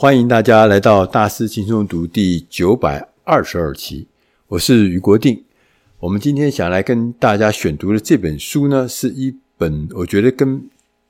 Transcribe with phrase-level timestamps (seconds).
[0.00, 4.06] 欢迎大家来到大师轻松读第九百二十二期，
[4.46, 5.42] 我是余国定。
[5.98, 10.62] 我们今天想来跟大家选读的这本书呢，是一本我觉得跟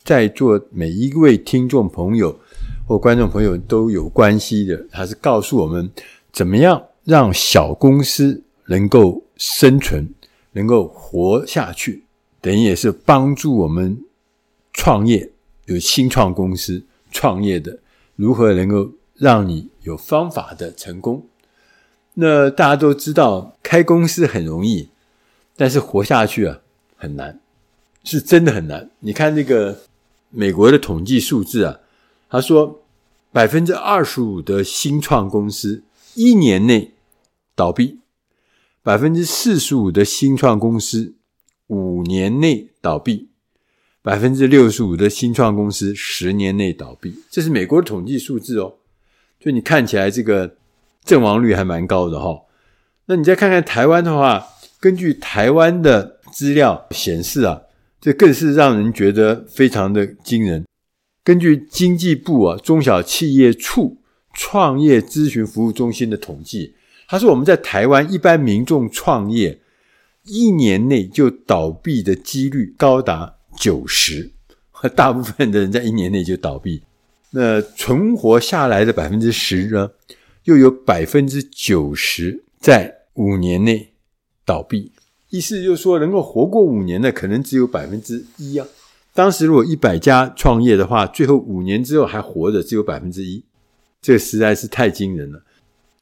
[0.02, 2.40] 在座每一位听众朋友
[2.86, 4.86] 或观众朋友都有关系的。
[4.90, 5.90] 它是告诉我们
[6.32, 10.08] 怎么样让小公司能够生存、
[10.52, 12.04] 能够活下去，
[12.40, 14.02] 等于也是帮助我们
[14.72, 15.30] 创业、
[15.66, 16.82] 有新创公司
[17.12, 17.80] 创业的。
[18.18, 21.28] 如何能够让你有方法的成功？
[22.14, 24.88] 那大家都知道，开公司很容易，
[25.54, 26.58] 但是活下去啊
[26.96, 27.38] 很难，
[28.02, 28.90] 是真的很难。
[28.98, 29.82] 你看那个
[30.30, 31.78] 美国的统计数字啊，
[32.28, 32.82] 他说
[33.30, 36.94] 百分之二十五的新创公司一年内
[37.54, 38.00] 倒闭，
[38.82, 41.14] 百分之四十五的新创公司
[41.68, 43.28] 五年内倒闭。
[44.08, 48.76] 百分之六十五的新创公司十年内倒闭，这是美国的统计数字哦。
[49.38, 50.56] 就你看起来这个
[51.04, 52.40] 阵亡率还蛮高的哈、哦。
[53.04, 54.42] 那你再看看台湾的话，
[54.80, 57.60] 根据台湾的资料显示啊，
[58.00, 60.64] 这更是让人觉得非常的惊人。
[61.22, 63.98] 根据经济部啊中小企业处
[64.32, 66.72] 创业咨询服务中心的统计，
[67.06, 69.60] 他说我们在台湾一般民众创业
[70.24, 73.34] 一年内就倒闭的几率高达。
[73.58, 74.30] 九十，
[74.94, 76.82] 大部分的人在一年内就倒闭。
[77.30, 79.90] 那存活下来的百分之十呢，
[80.44, 83.92] 又有百分之九十在五年内
[84.44, 84.92] 倒闭。
[85.30, 88.66] 意思就是说，能够活过五年的，可能只有百分之一啊。
[89.12, 93.44] 当时如果一百家创业的话，最后五年之后还活着只有百分之一，
[94.00, 95.42] 这实在是太惊人了。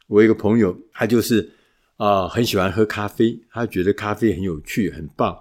[0.07, 1.51] 我一个朋友，他就是
[1.97, 5.37] 啊、很喜欢喝咖啡，他觉得咖啡很有趣，很棒。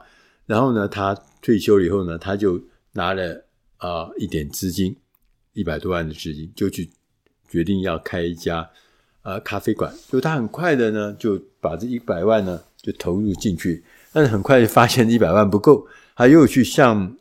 [0.48, 2.60] 然后呢，他退休了以后呢，他就
[2.94, 3.46] 拿了
[3.78, 4.96] 啊、一点资金，
[5.54, 6.90] 一百多万的资金，就去
[7.48, 8.68] 决定要开一家
[9.22, 9.94] 啊、咖啡馆。
[10.10, 17.16] 就他很快的呢，就把这一百万呢就投入进去，但是很快就发现一百万不够，他又去向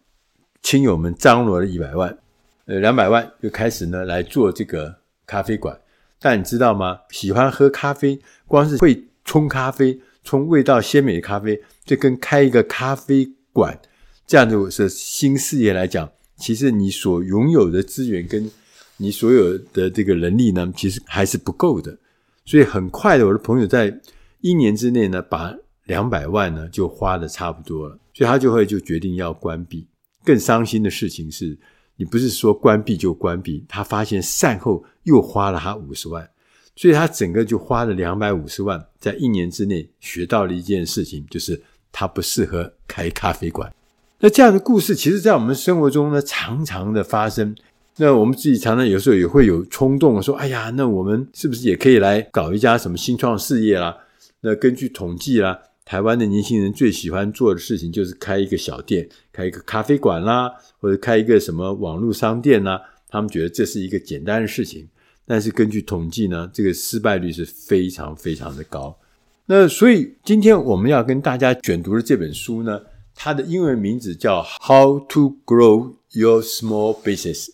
[0.62, 2.16] 亲友们张罗了一百万，
[2.64, 4.96] 呃两百万，就开始呢来做这个
[5.26, 5.78] 咖啡馆。
[6.18, 7.00] 但你知道吗？
[7.10, 10.00] 喜欢喝咖啡，光是会冲咖啡。
[10.22, 13.78] 冲味道鲜美的咖啡，这跟开一个咖啡馆
[14.26, 18.50] 这样的是新事业来讲，其实你所拥有的资源跟
[18.96, 21.96] 你所有的这个能力呢，其实还是不够的。
[22.44, 24.00] 所以很快的，我的朋友在
[24.40, 29.86] 一年之内呢，把两百万呢就花得差不多了，所以他就会就决定要关闭。
[30.24, 31.56] 更伤心的事情是，
[31.96, 36.28] 你不是说关闭就关闭，他发现善后又花了他五十万。
[36.76, 43.72] 所以他整个就花了两百五十万，在一年之内学到了一件事情，就是他不适合开咖啡馆。
[44.24, 47.54] 那这样的故事，其实，在我们生活中呢，常常的发生。
[47.98, 53.94] 那我们自己常常有时候也会有冲动说：“哎呀，那我们是不是也可以来搞一家什么新创事业啦？”
[54.40, 62.80] 那根据统计啦，台湾的年轻人最喜欢做的事情就是开一个小店，开一个咖啡馆啦，或者开一个什么网络商店啦。
[63.10, 64.88] 他们觉得这是一个简单的事情。
[65.26, 68.96] 但是根据统计呢，这个失败率是非常非常的高。
[69.44, 72.80] 那所以今天我们要跟大家选读的这本书呢，
[73.14, 77.46] 它的英文名字叫《How to Grow Your Small Business》，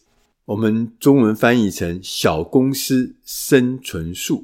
[0.47, 4.37] 我们中文翻译成《小公司生存术》。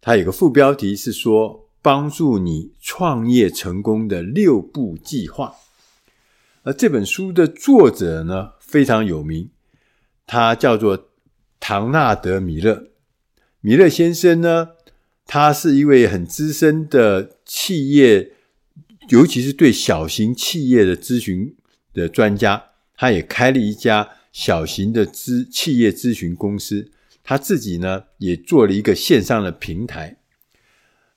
[0.00, 5.54] 它有个副标题是说帮助你创业成功的六步计划。
[6.62, 9.50] 而这本书的作者呢，非常有名，
[10.26, 11.08] 他叫做。
[11.66, 12.88] 唐纳德·米勒，
[13.62, 14.72] 米勒先生呢，
[15.24, 18.32] 他是一位很资深的企业，
[19.08, 21.54] 尤其是对小型企业的咨询
[21.92, 22.64] 的专家。
[22.96, 26.90] 他也开了一家小型的咨企业咨询公司，
[27.22, 30.16] 他自己呢也做了一个线上的平台。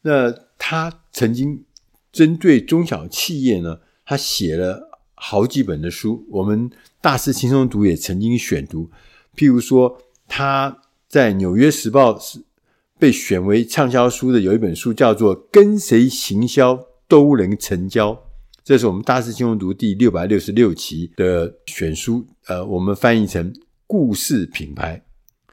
[0.02, 1.64] 那他曾经
[2.12, 6.70] 针对中小企业呢，他写了好几本的书，我们
[7.00, 8.90] 大师轻松读也曾经选读，
[9.36, 10.02] 譬如说。
[10.30, 12.44] 他在《纽约时报》是
[13.00, 18.14] 被选为畅销书的，有一本书叫做《跟谁行销都能成交》，
[18.64, 22.26] 这是我们大师轻松读第六百六十六期的选书。
[22.48, 23.54] 呃，我们翻译成
[23.88, 25.02] “故事品牌”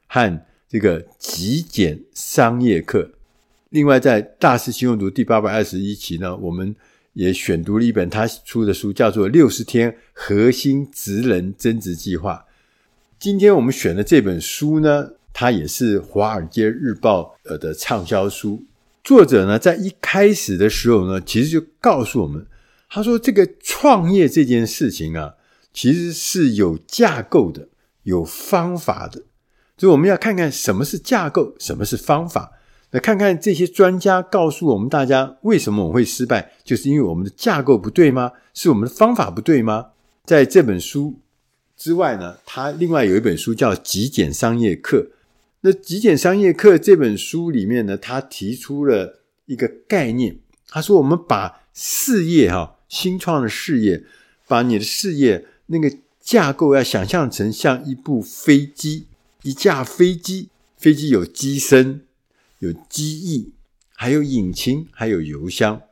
[0.08, 3.12] 和这个“极简商业课”。
[3.70, 6.74] 另外，在大师轻松读第八百二十一期呢，我们
[7.12, 12.44] 也选读了一本他出的书，叫做《六十天核心职能增值计划》。
[13.18, 18.64] 今天我们选的这本书呢，它也是《华尔街日报》呃的畅销书。
[19.04, 22.46] 作者呢，在一开始的时候呢，其实就告诉我们，
[22.88, 25.34] 他说这个创业这件事情啊，
[25.74, 27.68] 其实是有架构的、
[28.04, 29.24] 有方法的。
[29.76, 32.52] 所以我们要看看什么是架构，什么是方法。
[32.92, 38.32] 那看看这些专家告诉我们大家，为什么我们会失败，就是因为我们的架构不对吗？
[38.54, 39.88] 是我们的方法不对吗？
[40.24, 41.20] 在这本书
[41.76, 45.08] 之外呢，他另外有一本书叫《极简商业课》。
[45.66, 50.36] 那《极简商业课》这本书里面呢，他提出了一个概念，
[50.68, 54.04] 他说我们把事业哈，新创的事业，
[54.46, 55.90] 把你的事业那个
[56.20, 59.06] 架构要想象成像一部飞机，
[59.42, 62.02] 一架飞机，飞机有机身。
[62.60, 63.52] 有机翼，
[63.94, 65.82] 还有引擎，还有油箱。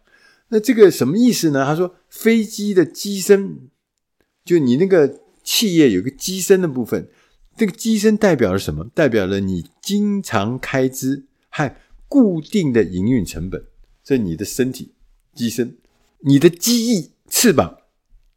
[0.49, 1.65] 那这个什么意思呢？
[1.65, 3.69] 他说，飞机的机身，
[4.45, 7.09] 就你那个企业有个机身的部分，
[7.57, 8.85] 这个机身代表了什么？
[8.95, 11.75] 代表了你经常开支和
[12.09, 13.65] 固定的营运成本。
[14.03, 14.93] 这你的身体
[15.35, 15.77] 机身，
[16.21, 17.79] 你的机翼翅膀，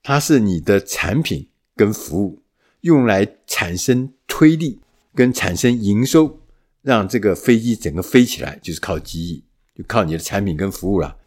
[0.03, 2.41] 它是你的产品跟服务，
[2.81, 4.79] 用来产生推力
[5.13, 6.39] 跟产生营收。
[6.81, 9.43] 让这个飞机整个飞起来，就是靠机翼，
[9.75, 11.17] 就靠你的产品跟服务了。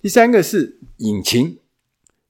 [0.00, 1.60] 第三个是引擎，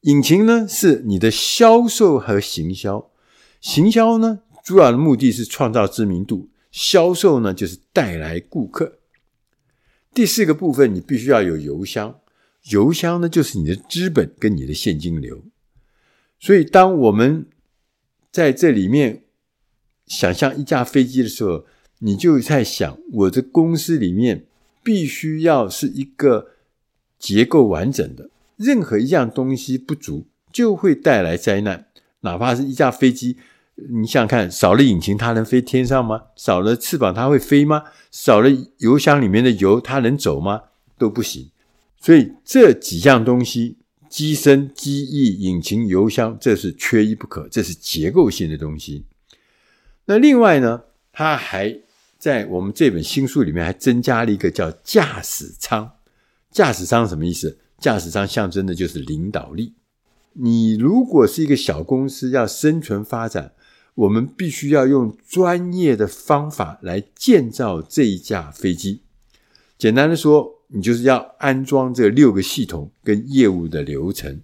[0.03, 3.11] 引擎呢是你的销售和行销。
[3.59, 8.99] 行销呢主要的目的是创造知名度，销售呢就是带来顾客。
[10.15, 12.19] 第四个部分，你必须要有邮箱，
[12.71, 15.45] 邮箱呢就是你的资本跟你的现金流。
[16.41, 17.47] 所以，当我们
[18.33, 19.25] 在这里面
[20.07, 21.67] 想象一架飞机的时候，
[21.99, 24.47] 你就在想，我的公司里面
[24.83, 26.53] 必须要是一个
[27.19, 31.89] 结构完整的，任何一样东西不足就会带来灾难。
[32.21, 33.37] 哪怕是一架飞机，
[33.77, 36.23] 你想想看，少了引擎，它能飞天上吗？
[36.37, 37.85] 少了翅膀，它会飞吗？
[38.11, 38.49] 少了
[38.79, 40.63] 油箱里面的油，它能走吗？
[40.97, 41.51] 都不行。
[42.01, 43.79] 所以这几样东西，
[44.09, 49.07] 机身、机翼、引擎、油箱，这是缺一不可，这是结构性的东西。
[50.07, 50.83] 那另外呢，
[51.13, 51.81] 它还。
[52.17, 55.91] 在我们这本新书里面，还增加了一个叫驾驶舱。
[56.51, 57.59] 驾驶舱什么意思？
[57.79, 59.75] 驾驶舱象征的就是领导力。
[60.33, 63.53] 你如果是一个小公司要生存发展，
[63.95, 69.03] 我们必须要用专业的方法来建造这一架飞机。
[69.79, 74.43] 简单的说，你就是要安装这六个系统跟业务的流程。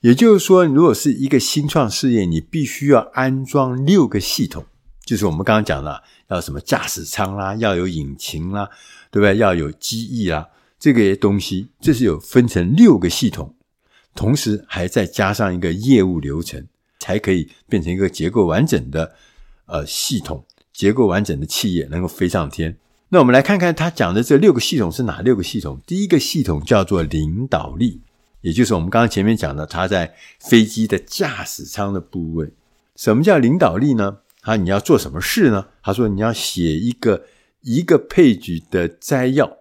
[0.00, 4.66] 也就是说，如果是一个新创事业，你必须要安装六个系统。
[5.04, 8.68] 就是我们刚刚讲的，要什么驾驶舱啦，要有引擎啦，
[9.10, 9.36] 对不对？
[9.36, 10.48] 要有机翼啦，
[10.78, 13.54] 这个东西，这是有分成六个系统，
[14.14, 16.66] 同时还再加上一个业务流程，
[17.04, 19.14] 才可以变成一个结构完整的
[19.66, 20.42] 呃系统，
[20.72, 22.78] 结构完整的企业能够飞上天。
[23.10, 25.78] 那我们来看看他讲的这六个系统是哪六个系统？
[25.86, 28.00] 第一个系统叫做领导力，
[28.40, 32.54] 也就是我们刚刚前面讲的，它在飞机的驾驶舱的部位。
[32.96, 34.20] 什么叫领导力呢？
[34.40, 35.66] 他你要做什么事呢？
[35.82, 37.26] 他说你要写一个
[37.60, 39.58] 一个 page 的摘要，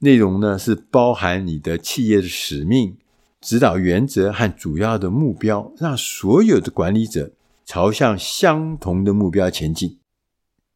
[0.00, 2.98] 内容呢是包含你的企业的使命、
[3.40, 7.32] 指导原则和主要的目标，让所有的管理者
[7.64, 9.98] 朝向相同的目标前进。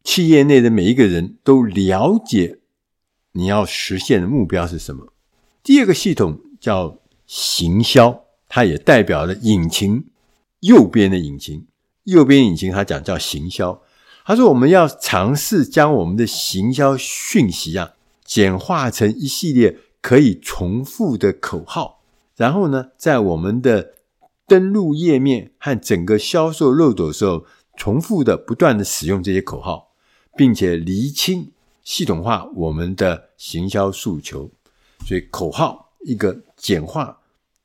[0.02, 2.58] 企业内的每一个人都了解
[3.32, 5.12] 你要实现的目标是什么。
[5.62, 10.06] 第二个系统叫行销，它也代表了引擎，
[10.60, 11.66] 右边的引擎。
[12.04, 13.82] 右边引擎，它讲叫行销。
[14.26, 17.92] 他说，我们要尝试将我们的行销讯息啊，
[18.24, 21.93] 简化成一系列可以重复的口号，
[22.36, 23.94] 然后呢，在我们的
[24.46, 27.44] 登录页面和整个销售漏斗的时候，
[27.76, 29.92] 重复的、不断的使用这些口号，
[30.36, 34.50] 并且厘清、系统化我们的行销诉求。
[35.06, 37.18] 所以，口号一个简化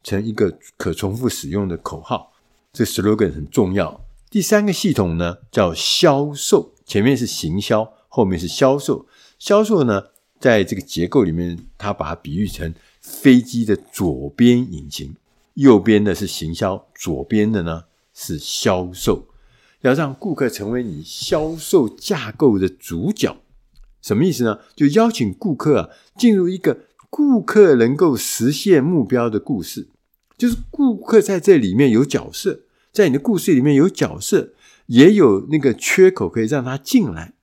[0.03, 2.33] 成一个可重复使用的口号，
[2.71, 4.01] 这 slogan 很重要。
[4.29, 9.07] 第三个系统呢，叫销售，前面是行销，后面是销售。
[9.39, 10.07] 销售呢，
[10.39, 15.13] 在这个结构里面，它把它比喻成飞机的左边引擎，
[15.55, 19.27] 右边的是行销，左边的呢是销售。
[19.81, 23.37] 要让顾客成为你销售架构的主角，
[24.01, 24.59] 什么意思呢？
[24.75, 29.87] 就邀请顾客啊，进入一个顾客能够实现目标的故事，
[30.37, 32.61] 就是顾客在这里面有角色。
[32.91, 34.53] 在你的故事里面有角色，
[34.87, 37.33] 也有那个缺口可以让他进来，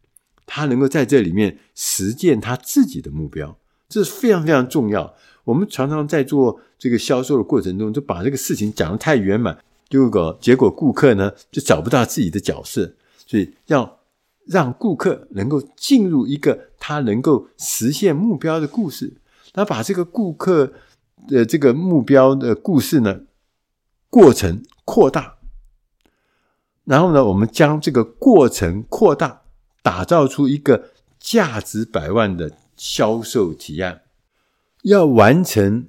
[0.46, 5.14] 他能够在这里面实践他自己的目标，这是非常非常重要。
[5.44, 12.94] 我们常常在做这个销售的过程中，就把这个事情讲得太圆满，结果结果顾客呢就找不到自己的角色，
[13.26, 14.00] 所以要
[14.46, 19.18] 让顾客能够进入一个他能够实现目标的故事，
[19.54, 20.72] 那把这个顾客
[21.28, 23.20] 的这个目标的故事呢
[24.10, 25.34] 过程扩大。
[26.84, 29.42] 然后呢，我们将这个过程扩大
[29.86, 30.90] 打造出一个
[31.20, 34.00] 价值百万的销售提案。
[34.82, 35.86] 要完成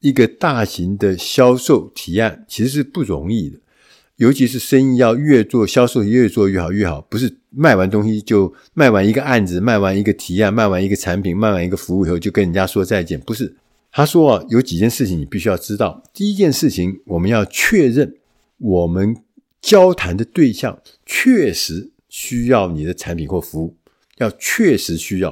[0.00, 3.58] 一个大型的销售提案，其实是不容易的。
[4.16, 13.54] 尤其是生意要越做，销售越做越好越好，不是卖完东西就卖完一个案子，卖完一个提案，卖完一个产品，卖完一个服务以后就跟人家说再见，不是。
[13.92, 16.02] 他说啊，有几件事情你必须要知道。
[16.14, 18.16] 第一件事情，我们要确认
[18.56, 19.14] 我们
[19.60, 23.76] 交谈的对象确实需要你的产品或服务，
[24.16, 25.30] 要确实需要，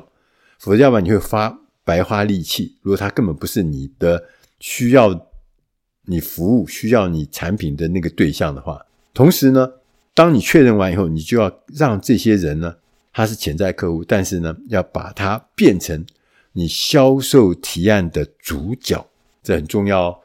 [0.58, 2.76] 否则要不然你会发白花力气。
[2.82, 4.28] 如果他根本不是你的
[4.60, 5.26] 需要。
[6.08, 8.80] 你服务需要你产品的那个对象的话，
[9.12, 9.68] 同时呢，
[10.14, 12.76] 当你确认完以后，你就要让这些人呢，
[13.12, 16.06] 他是潜在客户，但是呢，要把它变成
[16.52, 19.04] 你销售提案的主角，
[19.42, 20.18] 这很重要哦。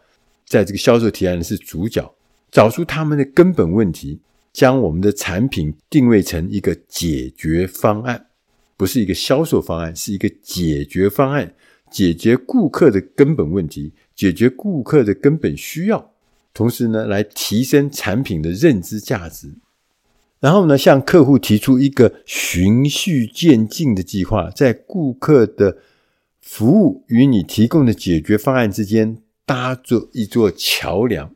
[0.46, 2.14] 在这个销售提案是主角，
[2.52, 4.20] 找出他们的根本问题，
[4.54, 8.28] 将我们的产品定位成一个解决方案，
[8.76, 11.54] 不是一个销售方案，是一个解决方案，
[11.90, 13.94] 解决顾客的根本问题。
[14.14, 16.14] 解决顾客的根本需要，
[16.54, 19.56] 同时呢，来提升产品的认知价值，
[20.40, 25.78] 然后呢，向客户提出一个循序渐进的计划，在顾客的
[26.40, 31.34] 服务与你提供的解决方案之间搭做一座桥梁，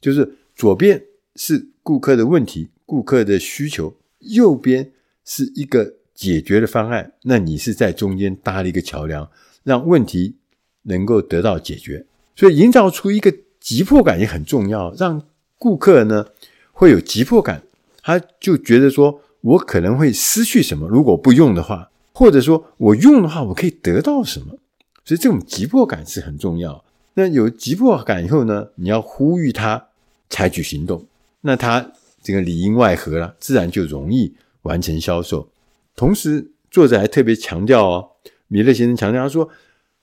[0.00, 1.02] 就是左边
[1.34, 4.92] 是顾客的问题、顾客的需求，右边
[5.24, 9.28] 是一个解决的方案，那你是在中间搭了一个桥梁，
[9.64, 10.36] 让问题
[10.82, 12.06] 能够得到解决。
[12.36, 15.22] 所以，营造出一个急迫感也很重要，让
[15.58, 16.26] 顾客呢
[16.72, 17.62] 会有急迫感，
[18.02, 24.58] 他就觉得说，我可能会失去什么，如果不用的话，或者说我用的话，我可以得到什么。
[25.04, 26.84] 所以，这种急迫感是很重要。
[27.14, 29.88] 那有急迫感以后呢，你要呼吁他
[30.30, 31.06] 采取行动，
[31.42, 35.50] 那他这个里应外合了，自然就容易完成销售。
[35.94, 38.10] 同时，作者还特别强调哦，
[38.48, 39.50] 米勒先生强调他说。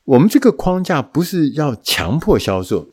[0.05, 2.89] 我们这个框架不是要强迫销售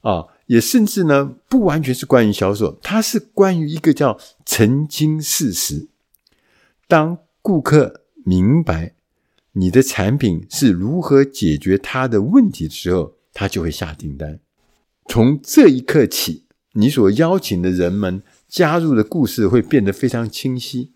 [0.00, 5.86] 啊，也甚至呢不完全是关于销售，它是关于一个叫澄清事实。
[6.88, 8.94] 当顾客明白
[9.52, 14.40] 你的产品是如何解决他的问题的时候，他就会下订单。
[15.06, 16.41] 从这一刻起，
[16.72, 20.90] 你所邀请的人们加入的故事会变得非常清晰，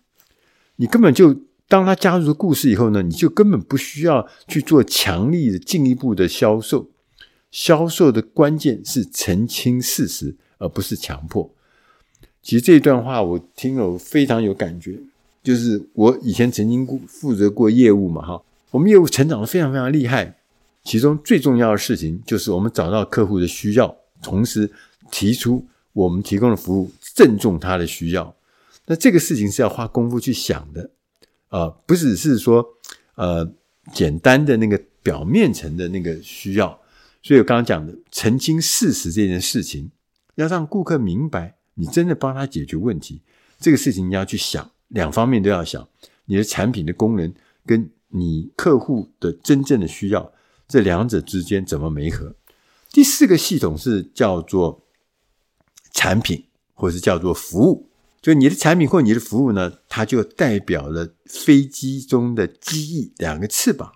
[0.75, 1.41] 你根本就。
[1.69, 6.89] 当他加入了故事以后呢，你就根本不需要去做强力的进一步的销售。
[7.51, 11.51] 销售的关键是澄清事实，而不是强迫。
[12.41, 14.97] 其实这一段话我听了非常有感觉，
[15.43, 18.41] 就是我以前曾经负责过业务嘛，哈，
[18.71, 20.37] 我们业务成长得非常非常厉害。
[20.85, 24.71] 其中最重要的事情就是我们找到客户的需要，同时
[25.11, 28.35] 提出我们提供的服务，正中他的需要。
[28.85, 30.91] 那这个事情是要花功夫去想的。
[31.49, 32.65] 呃，不只是说，
[33.15, 33.49] 呃，
[33.93, 36.79] 简单的那个表面层的那个需要，
[37.23, 39.89] 所以我刚刚讲的澄清事实这件事情，
[40.35, 43.21] 要让顾客明白你真的帮他解决问题，
[43.59, 45.87] 这个事情你要去想，两方面都要想，
[46.25, 47.33] 你的产品的功能
[47.65, 50.33] 跟你客户的真正的需要，
[50.67, 52.35] 这两者之间怎么没合？
[52.91, 54.81] 第四个系统是叫做
[55.97, 56.43] 产品，
[56.75, 57.89] 或是叫做服务。
[58.21, 63.93] 就你的产品或你的服务呢，它就代表了飞机中的机翼两个翅膀。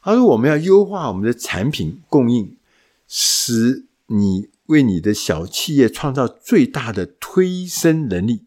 [0.00, 2.56] 他说：“我们要优化我们的产品供应，
[3.06, 8.46] 使你为你的小企业创造最大的推升能力。”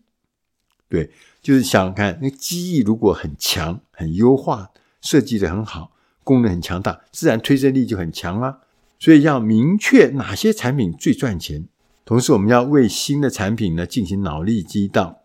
[0.90, 4.72] 对，就是想想看，那机翼如果很强、很优化、
[5.02, 5.92] 设计得很好、
[6.24, 8.62] 功能很强大，自然推升力就很强啦。
[8.98, 11.68] 所以要明确哪些产品最赚钱。
[12.06, 15.18] 同时，我们要为新的产品呢进行脑力激荡，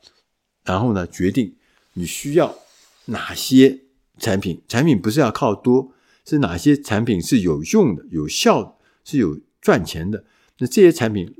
[0.64, 1.54] 然后呢决定
[1.92, 2.58] 你需要
[3.04, 3.80] 哪些
[4.18, 4.62] 产品。
[4.66, 5.92] 产品不是要靠多，
[6.24, 10.24] 是哪些产品是有用的、有效的、是有赚钱的。
[10.56, 11.34] 那这些产品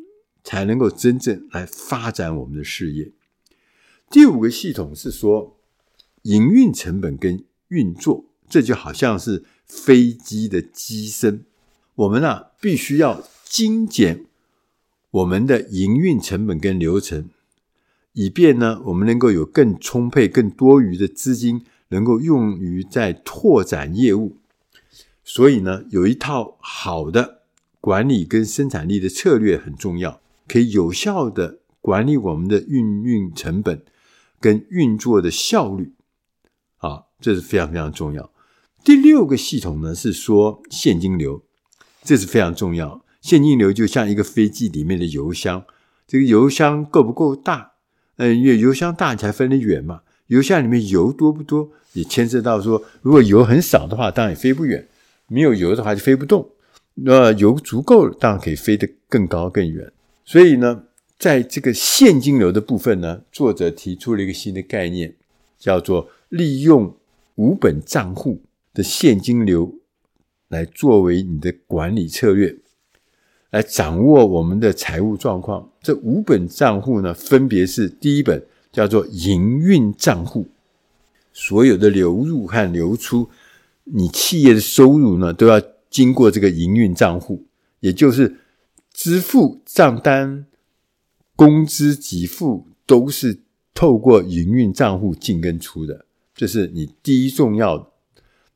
[0.45, 3.11] 才能够真正来发展我们的事业。
[4.11, 5.57] 第五个系统是说
[6.23, 11.47] 营运成本跟运作，这就好像是飞机的机身，
[11.95, 14.27] 我们啊必须要精简。
[15.11, 17.29] 我们的营运成本跟流程，
[18.13, 24.37] 以便呢，我们能够有更充沛、更多余的资金，能够用于在拓展业务。
[25.25, 27.43] 所以呢，有一套好的
[27.81, 33.83] 管理跟生产力的策略很重要，可以有效的管理我们的运运成本
[34.41, 35.95] 跟运作的效率。
[36.79, 38.31] 啊，这是非常非常重要。
[38.83, 41.43] 第六个系统呢，是说现金流，
[42.03, 43.05] 这是非常重要。
[43.21, 45.65] 现金流就像一个飞机里面的油箱，
[46.07, 47.73] 这个油箱够不够大？
[48.17, 50.01] 嗯，因为油箱大才分得远嘛。
[50.27, 54.83] 油箱里面油多不多，也牵涉到说，如果油很少的话，当然也飞不远；
[55.27, 56.49] 没有油的话就飞不动。
[56.95, 59.91] 那油足够了，当然可以飞得更高更远。
[60.25, 60.85] 所以呢，
[61.19, 65.15] 在这个现金流的部分呢，作者提出了一个新的概念，
[65.59, 66.95] 叫做利用
[67.37, 69.75] 无本账户的现金流
[70.49, 72.57] 来作为你的管理策略，
[73.51, 75.71] 来掌握我们的财务状况。
[75.83, 80.47] 这五本账户呢，分别是第一本叫做营运账户，
[81.33, 83.29] 所有的流入和流出，
[83.85, 87.45] 你企业的收入呢，都要经过这个营运账户，
[87.81, 88.37] 也就是
[88.93, 90.47] 支付账单、
[91.35, 93.41] 工资给付都是
[93.75, 96.05] 透过营运账户进跟出的，
[96.35, 97.87] 这是你第一重要的。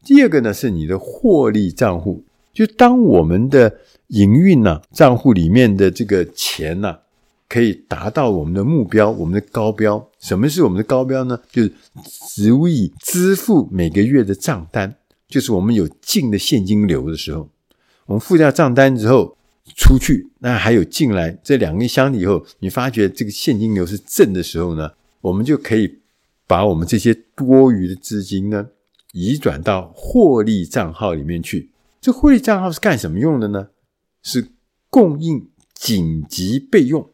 [0.04, 2.24] 第二个呢，是你的获利账户，
[2.54, 6.96] 就当我们的营运呢、账户里面的这个钱呢、
[7.48, 10.08] 可以达到我们的目标，我们的高标。
[10.20, 11.38] 什么是我们的高标呢？
[11.50, 11.72] 就是
[12.34, 14.94] 足以支付每个月的账单，
[15.28, 17.50] 就是我们有净的现金流的时候，
[18.06, 19.36] 我们付掉账单之后
[19.76, 25.98] 出去，那还有进来，这两个相抵以后，你发觉这个现金流是正的时候呢，我们就可以
[26.46, 28.68] 把我们这些多余的资金呢。
[29.12, 31.70] 移转到获利账号里面去。
[32.04, 33.68] 这获利账号是干什么用的呢？
[34.22, 34.50] 是
[34.90, 37.08] 供应紧急备用，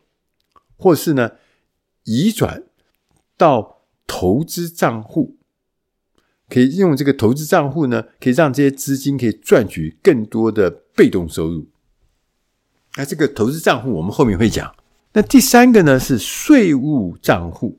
[0.77, 1.31] 或是呢
[2.03, 2.65] 移转
[3.37, 5.37] 到投资账户，
[6.49, 11.69] 可以用这个投资账户呢，可以让这些资金可以赚取更多的被动收入。
[12.97, 14.75] 那这个投资账户我们后面会讲。
[15.13, 17.79] 那第三个呢是税务账户。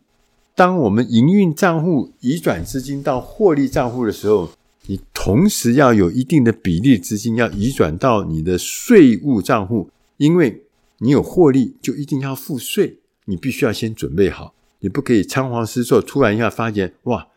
[0.55, 4.49] 当我们营运账户移转资金到获利账户的时候，
[4.87, 10.63] 你同时要有一定的比例资金要移转到你的税务账户，因为
[10.97, 17.27] 你有获利就一定要付税，你必须要先准备好，你不可以仓皇失措，突然一下发现哇，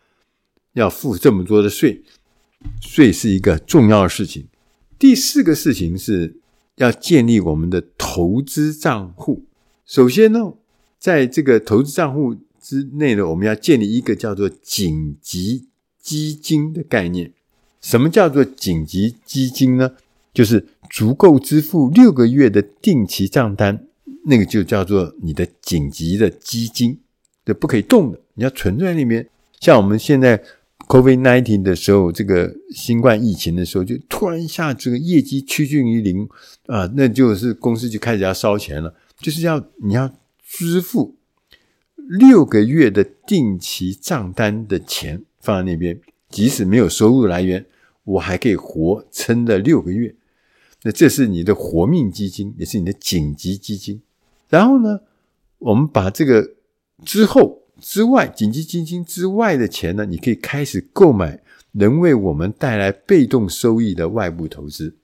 [0.73, 2.03] 要付这么多的税，
[2.81, 4.47] 税是一个重要的事情。
[4.99, 6.37] 第四个事情是
[6.77, 9.45] 要建立我们的投资账户。
[9.85, 10.55] 首先呢，
[10.99, 12.37] 在这个投资账户。
[12.67, 15.67] 之内呢，我们要建立一个叫做紧急
[16.05, 17.33] 基金的概念。
[17.81, 19.93] 什么叫做紧急基金呢？
[20.35, 23.87] 就是足够支付六个月的定期账单，
[24.27, 26.99] 那个就叫做你的紧急的基金，
[27.47, 29.29] 就不可以动的，你要存在那边。
[29.61, 30.43] 像我们现在
[30.89, 36.29] COVID-19 的时候，这个新冠疫情的时候，就突然一下这个业绩趋近于零
[36.67, 40.13] 啊，那就是公司就开始要烧钱了，就是要你要
[40.47, 41.17] 支付。
[41.97, 47.65] 六个月的定期账单的钱放在那边，即使没有收入来源，
[48.05, 50.15] 我还可以活撑了六个月。
[50.83, 54.01] 那这是你的活命基金，也是你的紧急基金。
[54.49, 55.01] 然后呢，
[55.59, 56.55] 我们把这个
[57.05, 64.97] 之后之外紧急基金之外的钱呢，你可以开始购买能为我们带来被动收益的外部投资。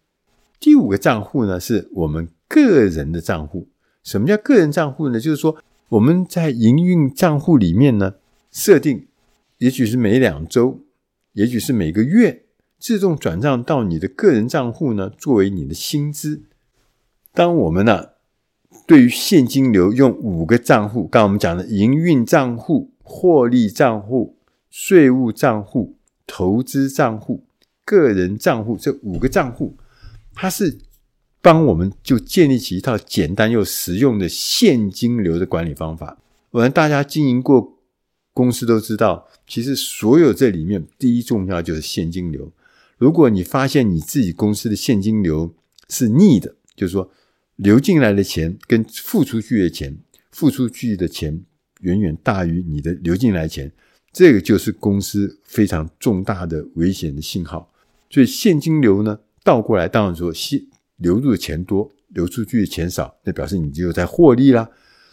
[0.59, 3.69] 第五个账户呢，是我们个人的账户。
[4.03, 5.21] 什么叫个人账户呢？
[5.21, 5.57] 就是说。
[5.91, 8.15] 我们在营运账户里面呢，
[8.53, 9.09] 设定，
[9.61, 10.81] 也许是每两周，
[11.35, 12.45] 也许是每个月，
[12.79, 16.43] 自动转账到你的个人账户呢，作为你的薪资。
[17.33, 18.11] 当我们呢，
[18.87, 24.37] 对于现金流用五个账户，刚刚我们讲的营运账户、获利账户、
[24.71, 25.97] 税务账户、
[26.27, 27.45] 投资账户、
[27.85, 29.77] 个人账户这五个账户，
[30.35, 30.79] 它是。
[31.43, 36.19] 帮我们就建立起一套简单又实用的现金流的管理方法。
[36.51, 37.79] 我们大家经营过
[38.35, 42.53] 公司都知道，其实所有这里面第一重要就是现金流。
[42.99, 45.53] 如果你发现你自己公司的现金流
[45.89, 47.11] 是逆的，就是说
[47.57, 49.99] 流进来的钱跟付出去的钱，
[50.31, 51.45] 付出去的钱
[51.81, 53.73] 远远大于你的流进来钱，
[54.13, 57.73] 这个就是公司非常重大的危险的信号。
[58.09, 60.33] 所以现金流呢，倒过来当然说。
[61.01, 64.69] 流入的钱多，流出去的钱少，那表示你就在获利啦。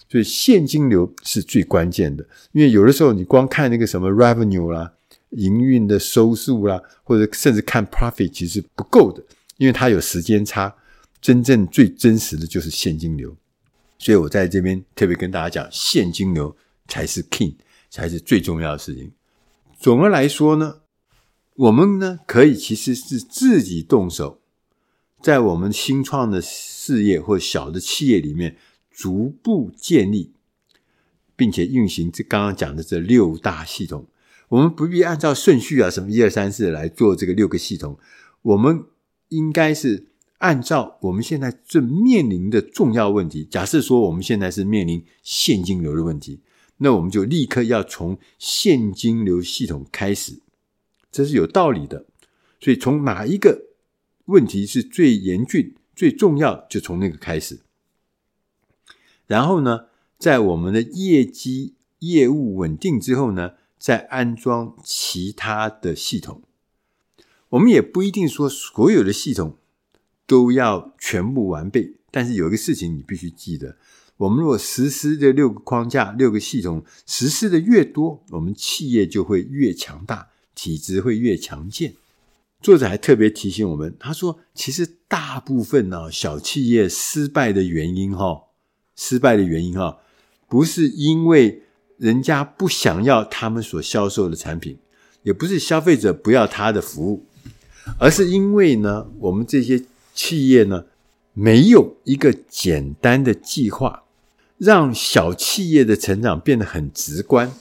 [0.09, 4.93] 所以现金流是最关键的，因为有的时候你光看那个什么 revenue 啦、
[5.31, 9.21] 营运的收入啦，或者甚至看 profit，其实不够的，
[9.57, 10.75] 因为它有时间差。
[11.19, 13.35] 真正最真实的就是现金流。
[13.97, 16.55] 所以我在这边特别跟大家讲，现金流
[16.87, 17.55] 才是 king，
[17.89, 19.11] 才是最重要的事情。
[19.79, 20.81] 总的来说呢，
[21.55, 24.39] 我们呢可以其实是自己动手。
[25.19, 28.55] 在我们新创的事业或小的企业里面，
[28.97, 30.31] 逐步建立，
[31.35, 34.07] 并且运行这刚刚讲的这六大系统。
[34.49, 37.99] 我们不必按照顺序啊，什么一二三四来做这个六个系统。
[38.41, 38.85] 我们
[39.29, 40.07] 应该是
[40.39, 43.45] 按照我们现在正面临的重要问题。
[43.45, 46.39] 假设说我们现在是面临现金流的问题，
[46.77, 50.39] 那我们就立刻要从现金流系统开始，
[51.11, 52.07] 这是有道理的。
[52.59, 53.67] 所以从哪一个
[54.25, 57.59] 问题是最严峻、最重要，就从那个开始。
[59.27, 59.81] 然后呢，
[60.17, 66.41] 在我们的业绩业务稳定之后呢，再安装其他的系统。
[67.49, 69.57] 我们也不一定说所有的系统
[70.25, 73.77] 都要全部完备，但是有一个事情你必须记得：
[74.17, 81.93] 我们如果实施这六个框架、六个系统实施的越多，我们企业就会越强大，体质会越强健。
[82.59, 88.46] 作者还特别提醒我们，他说：“其实大部分呢，小企业失败的原因，哈，
[88.97, 89.99] 失败的原因，哈，
[90.49, 91.61] 不是因为
[91.97, 94.77] 人家不想要他们所销售的产品，
[95.23, 97.23] 也不是消费者不要他的服务。”
[97.97, 99.81] 而是因为呢，我们这些
[100.13, 100.83] 企业呢，
[101.31, 104.03] 没有一个简单的计划，
[104.57, 107.53] 让小企业的成长变得很直观。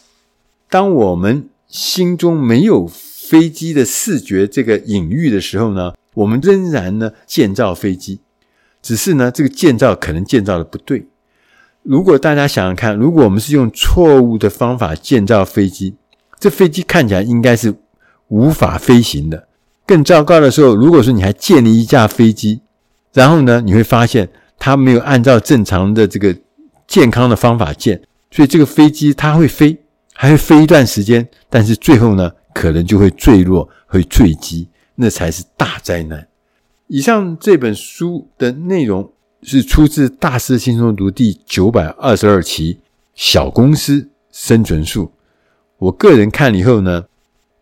[0.68, 8.18] 当我们心中没有飞机的视觉这个隐喻的时候呢，我们仍然呢建造飞机，
[8.82, 11.06] 只是呢这个建造可能建造的不对。
[11.88, 15.94] 如果大家想想看，如果我们是用错误的方法建造飞机，
[16.40, 17.72] 这飞机看起来应该是
[18.26, 19.46] 无法飞行的。
[19.86, 22.60] 更糟糕的时候，如果说你还建立一架飞机，
[23.12, 26.36] 然后呢，你会发现它没有按照正常的这个
[26.88, 29.78] 健康的方法建，所以这个飞机它会飞，
[30.12, 36.26] 还会飞一段时间，但是最后呢，可能就会坠落，会坠机，那才是大灾难。
[36.88, 42.74] 以上这本书的内容是出自《大师轻松读》第九百二十二期
[43.14, 45.04] 《小公司生存术》，
[45.78, 47.04] 我个人看了以后呢。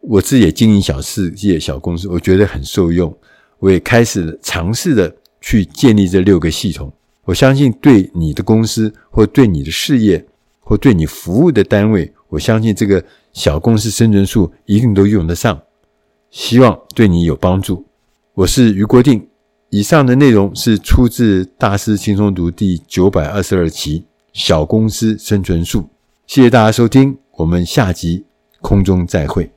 [0.07, 3.11] 我自己也经营小事业、小公司，我觉得很受用。
[3.59, 6.93] 我也开始尝试的去建立这六个系统。
[7.25, 10.23] 我相信对你的公司，或对你的事业，
[10.61, 15.59] 或对你服务的单位，我相信这个小公司生存术一定都用得上。
[16.31, 17.87] 希望对你有帮助。
[18.35, 19.27] 我是余国定。
[19.77, 23.99] 以上的内容是出自《大师轻松读》第九百二十二期
[24.33, 25.81] 《小公司生存术》。
[26.29, 28.25] 谢谢大家收听，我们下集
[28.61, 29.54] 空中再会。